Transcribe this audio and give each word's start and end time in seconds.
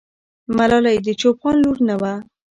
ملالۍ 0.57 0.97
د 1.05 1.07
چوپان 1.21 1.55
لور 1.63 1.77
نه 1.87 1.95
وه. 2.01 2.13